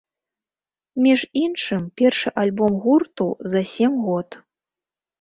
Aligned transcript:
Між 1.07 1.25
іншым, 1.43 1.85
першы 2.03 2.29
альбом 2.47 2.81
гурту 2.89 3.31
за 3.57 3.61
сем 3.77 3.93
год. 4.11 4.29